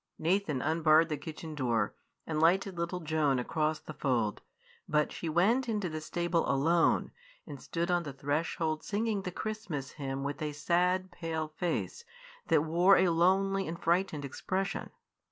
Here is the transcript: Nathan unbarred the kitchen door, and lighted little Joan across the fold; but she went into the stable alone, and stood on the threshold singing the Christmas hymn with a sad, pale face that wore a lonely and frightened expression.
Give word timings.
Nathan 0.17 0.63
unbarred 0.63 1.09
the 1.09 1.15
kitchen 1.17 1.53
door, 1.53 1.93
and 2.25 2.39
lighted 2.41 2.75
little 2.75 3.01
Joan 3.01 3.37
across 3.37 3.77
the 3.77 3.93
fold; 3.93 4.41
but 4.89 5.11
she 5.11 5.29
went 5.29 5.69
into 5.69 5.89
the 5.89 6.01
stable 6.01 6.49
alone, 6.51 7.11
and 7.45 7.61
stood 7.61 7.91
on 7.91 8.01
the 8.01 8.11
threshold 8.11 8.83
singing 8.83 9.21
the 9.21 9.31
Christmas 9.31 9.91
hymn 9.91 10.23
with 10.23 10.41
a 10.41 10.53
sad, 10.53 11.11
pale 11.11 11.49
face 11.49 12.03
that 12.47 12.63
wore 12.63 12.97
a 12.97 13.09
lonely 13.09 13.67
and 13.67 13.79
frightened 13.79 14.25
expression. 14.25 14.89